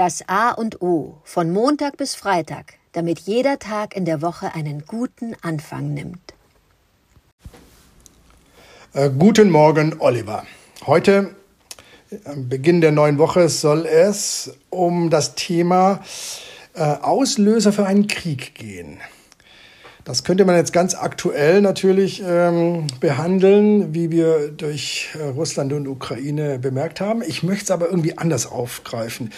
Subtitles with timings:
[0.00, 4.86] Das A und O von Montag bis Freitag, damit jeder Tag in der Woche einen
[4.86, 6.32] guten Anfang nimmt.
[8.94, 10.44] Äh, guten Morgen, Oliver.
[10.86, 11.34] Heute,
[12.24, 16.00] am Beginn der neuen Woche, soll es um das Thema
[16.72, 19.02] äh, Auslöser für einen Krieg gehen.
[20.04, 25.86] Das könnte man jetzt ganz aktuell natürlich ähm, behandeln, wie wir durch äh, Russland und
[25.86, 27.22] Ukraine bemerkt haben.
[27.22, 29.30] Ich möchte es aber irgendwie anders aufgreifen.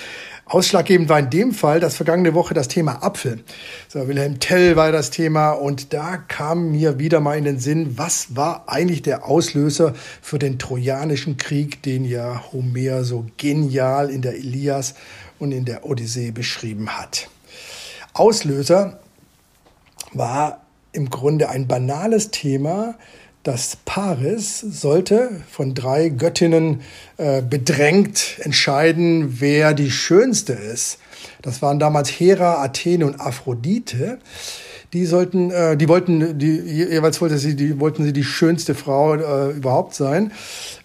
[0.45, 3.43] Ausschlaggebend war in dem Fall das vergangene Woche das Thema Apfel.
[3.89, 7.97] So, Wilhelm Tell war das Thema und da kam mir wieder mal in den Sinn,
[7.97, 14.21] was war eigentlich der Auslöser für den Trojanischen Krieg, den ja Homer so genial in
[14.21, 14.95] der Ilias
[15.39, 17.29] und in der Odyssee beschrieben hat.
[18.13, 19.01] Auslöser
[20.13, 20.61] war
[20.93, 22.97] im Grunde ein banales Thema,
[23.43, 26.81] das Paris sollte von drei Göttinnen
[27.17, 30.99] äh, bedrängt entscheiden, wer die schönste ist.
[31.43, 34.19] Das waren damals Hera, Athene und Aphrodite.
[34.93, 39.15] Die sollten, äh, die wollten, die jeweils wollte sie, die wollten sie die schönste Frau
[39.15, 40.33] äh, überhaupt sein.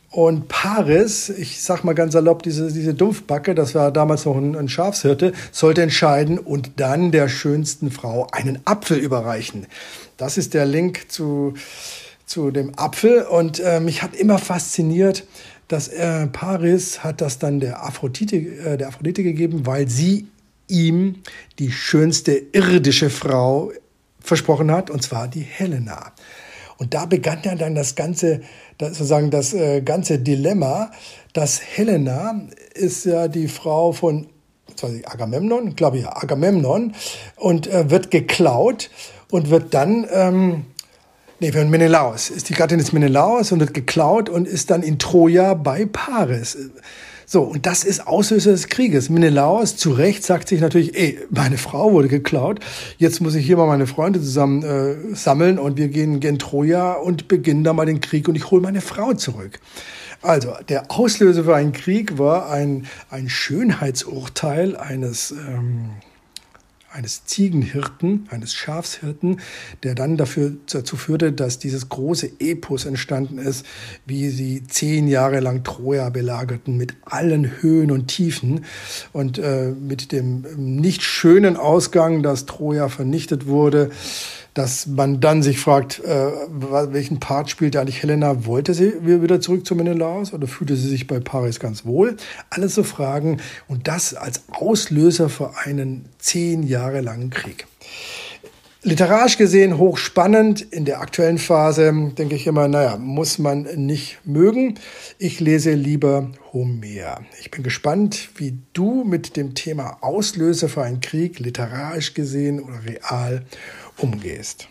[0.09, 4.55] Und Paris, ich sag mal ganz salopp, diese, diese Dumpfbacke, das war damals noch ein,
[4.55, 9.67] ein Schafshirte, sollte entscheiden und dann der schönsten Frau einen Apfel überreichen.
[10.15, 11.53] Das ist der Link zu,
[12.27, 13.23] zu dem Apfel.
[13.23, 15.25] Und äh, mich hat immer fasziniert,
[15.67, 20.27] dass äh, Paris hat das dann der Aphrodite, äh, der Aphrodite gegeben, weil sie
[20.67, 21.23] ihm
[21.57, 23.71] die schönste irdische Frau
[24.19, 26.11] versprochen hat, und zwar die Helena.
[26.77, 28.41] Und da begann ja dann das ganze,
[28.77, 30.91] das, sozusagen das äh, ganze Dilemma,
[31.33, 32.41] dass Helena
[32.73, 34.27] ist ja die Frau von
[35.05, 36.93] Agamemnon, glaube ich, Agamemnon,
[37.35, 38.89] und äh, wird geklaut
[39.31, 40.65] und wird dann, ähm,
[41.39, 44.99] nee, von Menelaus, ist die Gattin des Menelaus und wird geklaut und ist dann in
[44.99, 46.57] Troja bei Paris.
[47.29, 49.09] So, und das ist Auslöser des Krieges.
[49.09, 52.61] Menelaus zu Recht sagt sich natürlich, ey, meine Frau wurde geklaut,
[52.97, 56.93] jetzt muss ich hier mal meine Freunde zusammen äh, sammeln und wir gehen gen Troja
[56.93, 59.59] und beginnen da mal den Krieg und ich hole meine Frau zurück.
[60.21, 65.89] Also, der Auslöser für einen Krieg war ein, ein Schönheitsurteil eines ähm,
[66.91, 69.41] eines Ziegenhirten, eines Schafshirten,
[69.83, 73.65] der dann dafür, dazu führte, dass dieses große Epos entstanden ist,
[74.05, 78.65] wie sie zehn Jahre lang Troja belagerten, mit allen Höhen und Tiefen
[79.11, 83.91] und äh, mit dem nicht schönen Ausgang, dass Troja vernichtet wurde
[84.57, 86.31] dass man dann sich fragt, äh,
[86.91, 88.45] welchen Part spielte eigentlich Helena?
[88.45, 92.17] Wollte sie wieder zurück zu Menelaus oder fühlte sie sich bei Paris ganz wohl?
[92.49, 97.67] Alles so Fragen und das als Auslöser für einen zehn Jahre langen Krieg.
[98.83, 100.61] Literarisch gesehen hochspannend.
[100.61, 104.75] In der aktuellen Phase denke ich immer, naja, muss man nicht mögen.
[105.19, 107.19] Ich lese lieber Homer.
[107.41, 112.85] Ich bin gespannt, wie du mit dem Thema Auslöser für einen Krieg, literarisch gesehen oder
[112.85, 113.45] real,
[113.97, 114.67] umgehst.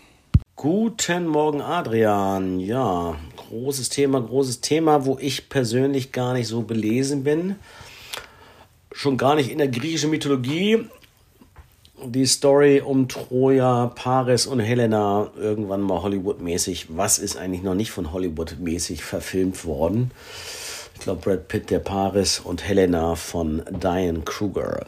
[0.54, 2.60] Guten Morgen, Adrian.
[2.60, 7.56] Ja, großes Thema, großes Thema, wo ich persönlich gar nicht so belesen bin.
[8.92, 10.86] Schon gar nicht in der griechischen Mythologie.
[12.04, 16.96] Die Story um Troja, Paris und Helena irgendwann mal Hollywood-mäßig.
[16.96, 20.10] Was ist eigentlich noch nicht von Hollywood-mäßig verfilmt worden?
[20.94, 24.86] Ich glaube, Brad Pitt, der Paris und Helena von Diane Kruger.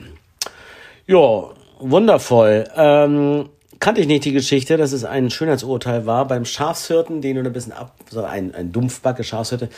[1.06, 2.68] Ja, wundervoll.
[2.76, 3.48] Ähm,
[3.88, 7.52] kannte ich nicht die Geschichte, dass es ein Schönheitsurteil war beim Schafshirten, den du ein
[7.54, 9.70] bisschen ab, so ein, ein Dumpfbacke Schafshirte.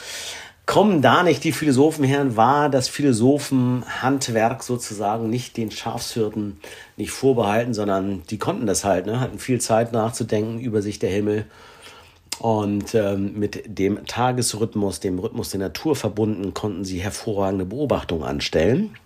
[0.66, 2.36] Kommen da nicht die Philosophen her?
[2.36, 6.58] War das Philosophenhandwerk sozusagen nicht den Schafshirten
[6.96, 9.20] nicht vorbehalten, sondern die konnten das halt, ne?
[9.20, 11.46] hatten viel Zeit nachzudenken über sich der Himmel
[12.40, 18.96] und ähm, mit dem Tagesrhythmus, dem Rhythmus der Natur verbunden, konnten sie hervorragende Beobachtungen anstellen.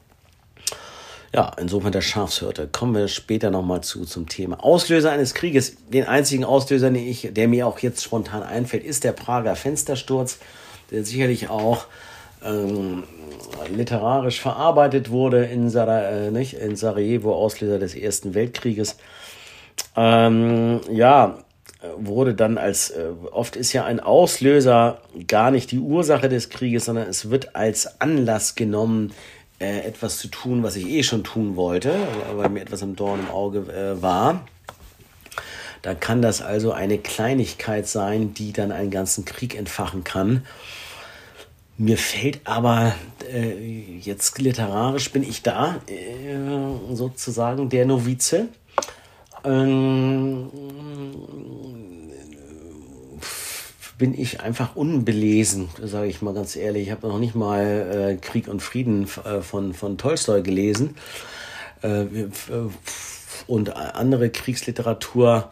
[1.35, 2.69] Ja, insofern der Schafshirte.
[2.71, 4.63] Kommen wir später nochmal zu zum Thema.
[4.63, 5.77] Auslöser eines Krieges.
[5.89, 10.39] Den einzigen Auslöser, den ich, der mir auch jetzt spontan einfällt, ist der Prager Fenstersturz,
[10.93, 11.87] der sicherlich auch
[12.45, 13.03] ähm,
[13.75, 18.97] literarisch verarbeitet wurde in, Sara, äh, nicht, in Sarajevo, Auslöser des Ersten Weltkrieges.
[19.97, 21.39] Ähm, ja,
[21.97, 26.85] wurde dann als, äh, oft ist ja ein Auslöser gar nicht die Ursache des Krieges,
[26.85, 29.13] sondern es wird als Anlass genommen,
[29.61, 31.95] äh, etwas zu tun, was ich eh schon tun wollte,
[32.35, 34.47] weil mir etwas im Dorn im Auge äh, war.
[35.83, 40.47] Da kann das also eine Kleinigkeit sein, die dann einen ganzen Krieg entfachen kann.
[41.77, 42.95] Mir fällt aber
[43.31, 48.49] äh, jetzt literarisch bin ich da äh, sozusagen der Novize.
[49.45, 50.51] Ähm,
[53.99, 56.85] bin ich einfach unbelesen, sage ich mal ganz ehrlich.
[56.85, 60.97] Ich habe noch nicht mal äh, Krieg und Frieden äh, von, von Tolstoi gelesen.
[61.83, 62.07] Äh,
[63.47, 65.51] und andere Kriegsliteratur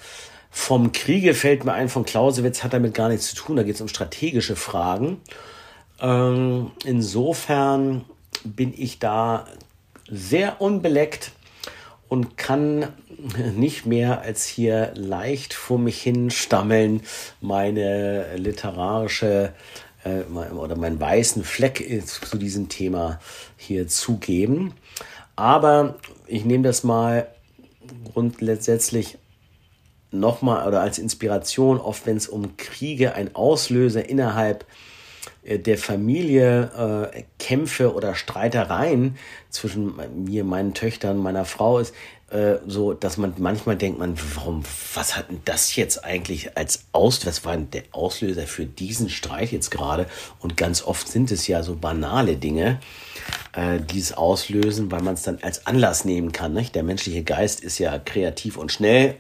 [0.51, 3.57] vom Kriege fällt mir ein, von Clausewitz hat damit gar nichts zu tun.
[3.57, 5.21] Da geht es um strategische Fragen.
[6.01, 8.05] Ähm, insofern
[8.45, 9.47] bin ich da
[10.11, 11.33] sehr unbeleckt
[12.09, 12.89] und kann
[13.55, 17.03] nicht mehr als hier leicht vor mich hin stammeln,
[17.41, 19.53] meine literarische
[20.05, 20.23] äh,
[20.53, 23.21] oder meinen weißen Fleck zu diesem Thema
[23.57, 24.75] hier zugeben.
[25.37, 25.97] Aber
[26.27, 27.29] ich nehme das mal
[28.13, 29.19] grundsätzlich
[30.11, 34.67] nochmal oder als Inspiration, oft wenn es um Kriege, ein Auslöser innerhalb äh,
[35.45, 39.17] der Familie äh, Kämpfe oder Streitereien
[39.51, 39.95] zwischen
[40.25, 41.95] mir, meinen Töchtern, meiner Frau ist,
[42.31, 44.63] äh, so, dass man manchmal denkt, man, warum,
[44.95, 49.11] was hat denn das jetzt eigentlich als Aus, was war denn der Auslöser für diesen
[49.11, 50.07] Streit jetzt gerade?
[50.39, 52.79] Und ganz oft sind es ja so banale Dinge,
[53.53, 56.55] äh, die es auslösen, weil man es dann als Anlass nehmen kann.
[56.55, 56.75] Nicht?
[56.75, 59.17] Der menschliche Geist ist ja kreativ und schnell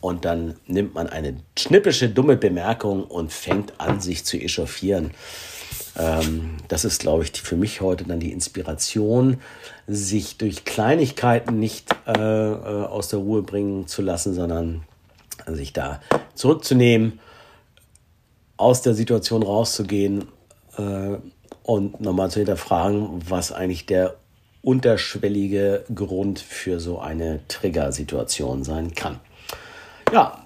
[0.00, 5.10] und dann nimmt man eine schnippische, dumme Bemerkung und fängt an, sich zu echauffieren.
[5.98, 9.38] Ähm, das ist, glaube ich, für mich heute dann die Inspiration,
[9.86, 14.82] sich durch Kleinigkeiten nicht äh, äh, aus der Ruhe bringen zu lassen, sondern
[15.46, 16.00] sich da
[16.34, 17.20] zurückzunehmen,
[18.56, 20.28] aus der Situation rauszugehen
[20.76, 21.16] äh,
[21.62, 24.16] und nochmal zu hinterfragen, was eigentlich der
[24.62, 29.20] unterschwellige Grund für so eine Triggersituation sein kann.
[30.12, 30.45] Ja,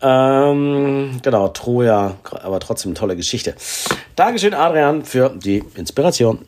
[0.00, 3.54] ähm, genau, Troja, aber trotzdem tolle Geschichte.
[4.16, 6.46] Dankeschön, Adrian, für die Inspiration.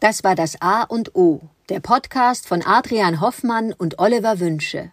[0.00, 4.92] Das war das A und O, der Podcast von Adrian Hoffmann und Oliver Wünsche.